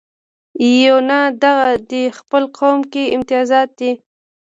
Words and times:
یونه 0.83 1.19
دغه 1.43 1.69
دې 1.89 2.03
خپل 2.17 2.43
قوم 2.57 2.79
کې 2.91 3.03
امتیازات 3.15 3.69
دي. 3.79 3.91